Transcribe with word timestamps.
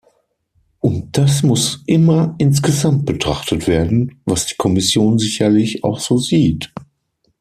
Und 0.79 1.15
das 1.15 1.43
muss 1.43 1.83
immer 1.85 2.33
insgesamt 2.39 3.05
betrachtet 3.05 3.67
werden, 3.67 4.19
was 4.25 4.47
die 4.47 4.55
Kommission 4.57 5.19
sicherlich 5.19 5.83
auch 5.83 5.99
so 5.99 6.17
sieht. 6.17 6.73